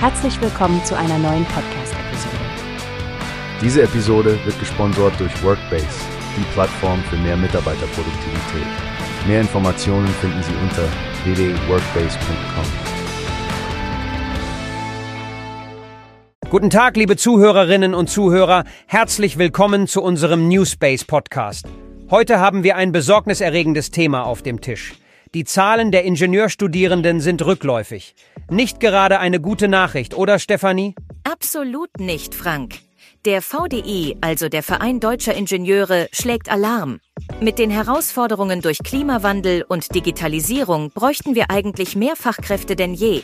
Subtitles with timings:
[0.00, 2.36] Herzlich willkommen zu einer neuen Podcast-Episode.
[3.60, 5.88] Diese Episode wird gesponsert durch Workbase,
[6.36, 8.68] die Plattform für mehr Mitarbeiterproduktivität.
[9.26, 10.84] Mehr Informationen finden Sie unter
[11.24, 12.64] www.workbase.com.
[16.48, 18.62] Guten Tag, liebe Zuhörerinnen und Zuhörer.
[18.86, 21.66] Herzlich willkommen zu unserem Newspace Podcast.
[22.08, 24.94] Heute haben wir ein besorgniserregendes Thema auf dem Tisch.
[25.34, 28.14] Die Zahlen der Ingenieurstudierenden sind rückläufig.
[28.50, 30.94] Nicht gerade eine gute Nachricht, oder Stefanie?
[31.24, 32.76] Absolut nicht, Frank.
[33.26, 37.00] Der VDI, also der Verein deutscher Ingenieure, schlägt Alarm.
[37.40, 43.22] Mit den Herausforderungen durch Klimawandel und Digitalisierung bräuchten wir eigentlich mehr Fachkräfte denn je.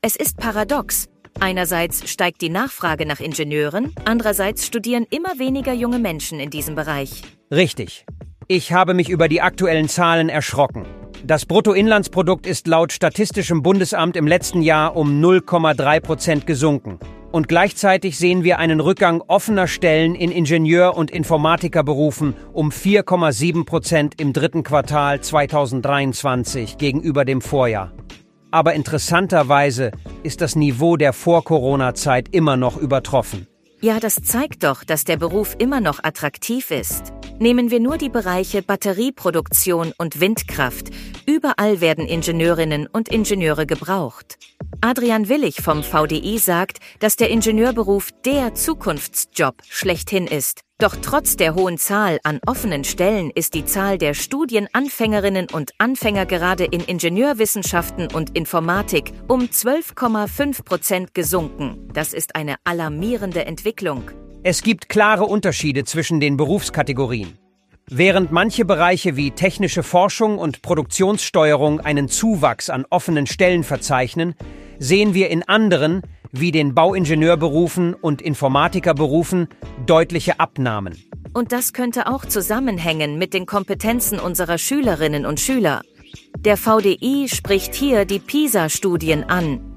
[0.00, 1.08] Es ist paradox.
[1.38, 7.22] Einerseits steigt die Nachfrage nach Ingenieuren, andererseits studieren immer weniger junge Menschen in diesem Bereich.
[7.50, 8.06] Richtig.
[8.48, 10.86] Ich habe mich über die aktuellen Zahlen erschrocken.
[11.24, 16.98] Das Bruttoinlandsprodukt ist laut Statistischem Bundesamt im letzten Jahr um 0,3 Prozent gesunken.
[17.30, 24.20] Und gleichzeitig sehen wir einen Rückgang offener Stellen in Ingenieur- und Informatikerberufen um 4,7 Prozent
[24.20, 27.92] im dritten Quartal 2023 gegenüber dem Vorjahr.
[28.50, 29.92] Aber interessanterweise
[30.24, 33.46] ist das Niveau der Vor-Corona-Zeit immer noch übertroffen.
[33.80, 37.12] Ja, das zeigt doch, dass der Beruf immer noch attraktiv ist.
[37.42, 40.90] Nehmen wir nur die Bereiche Batterieproduktion und Windkraft.
[41.26, 44.38] Überall werden Ingenieurinnen und Ingenieure gebraucht.
[44.80, 50.60] Adrian Willig vom VDI sagt, dass der Ingenieurberuf der Zukunftsjob schlechthin ist.
[50.78, 56.26] Doch trotz der hohen Zahl an offenen Stellen ist die Zahl der Studienanfängerinnen und Anfänger
[56.26, 61.88] gerade in Ingenieurwissenschaften und Informatik um 12,5 Prozent gesunken.
[61.92, 64.12] Das ist eine alarmierende Entwicklung.
[64.44, 67.38] Es gibt klare Unterschiede zwischen den Berufskategorien.
[67.88, 74.34] Während manche Bereiche wie technische Forschung und Produktionssteuerung einen Zuwachs an offenen Stellen verzeichnen,
[74.80, 79.46] sehen wir in anderen, wie den Bauingenieurberufen und Informatikerberufen,
[79.86, 81.00] deutliche Abnahmen.
[81.34, 85.82] Und das könnte auch zusammenhängen mit den Kompetenzen unserer Schülerinnen und Schüler.
[86.40, 89.71] Der VDI spricht hier die PISA-Studien an.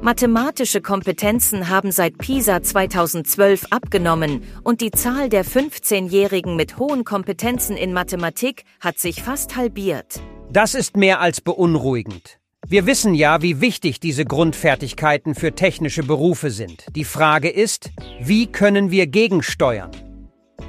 [0.00, 7.76] Mathematische Kompetenzen haben seit PISA 2012 abgenommen und die Zahl der 15-Jährigen mit hohen Kompetenzen
[7.76, 10.20] in Mathematik hat sich fast halbiert.
[10.52, 12.38] Das ist mehr als beunruhigend.
[12.68, 16.86] Wir wissen ja, wie wichtig diese Grundfertigkeiten für technische Berufe sind.
[16.94, 19.90] Die Frage ist, wie können wir gegensteuern?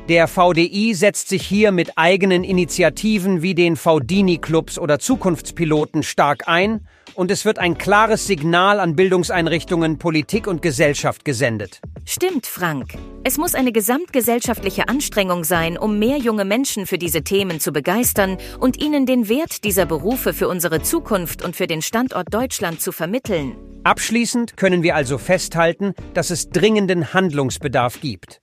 [0.10, 6.88] Der VDI setzt sich hier mit eigenen Initiativen wie den VDINI-Clubs oder Zukunftspiloten stark ein
[7.20, 11.82] und es wird ein klares Signal an Bildungseinrichtungen, Politik und Gesellschaft gesendet.
[12.06, 12.94] Stimmt, Frank.
[13.26, 18.38] Es muss eine gesamtgesellschaftliche Anstrengung sein, um mehr junge Menschen für diese Themen zu begeistern
[18.62, 22.94] und ihnen den Wert dieser Berufe für unsere Zukunft und für den Standort Deutschland zu
[22.94, 23.58] vermitteln.
[23.84, 28.40] Abschließend können wir also festhalten, dass es dringenden Handlungsbedarf gibt.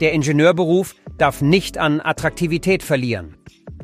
[0.00, 3.36] Der Ingenieurberuf darf nicht an Attraktivität verlieren.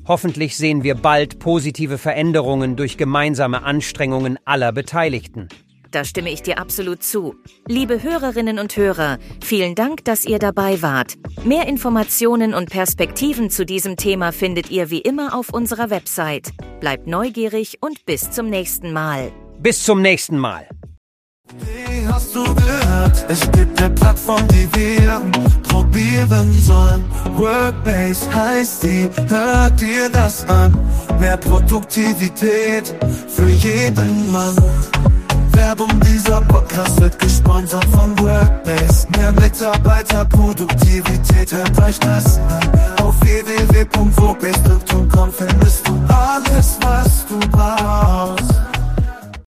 [0.07, 5.49] Hoffentlich sehen wir bald positive Veränderungen durch gemeinsame Anstrengungen aller Beteiligten.
[5.93, 7.35] Da stimme ich dir absolut zu.
[7.69, 11.15] Liebe Hörerinnen und Hörer, vielen Dank, dass ihr dabei wart.
[11.45, 16.51] Mehr Informationen und Perspektiven zu diesem Thema findet ihr wie immer auf unserer Website.
[16.81, 19.33] Bleibt neugierig und bis zum nächsten Mal.
[19.61, 20.67] Bis zum nächsten Mal.
[21.59, 23.27] Wie hast du gehört?
[23.29, 25.21] Es gibt eine Plattform, die wir
[25.93, 27.05] probieren sollen.
[27.37, 30.77] Workbase heißt die, hört dir das an.
[31.21, 32.93] Mehr Produktivität
[33.29, 34.57] für jeden Mann.
[35.53, 39.07] Werbung dieser Podcast wird gesponsert von Workbase.
[39.19, 42.71] Mehr Mitarbeiter, Produktivität, hört euch das an.
[43.03, 48.72] Auf www.workbase.com findest du alles, was du brauchst.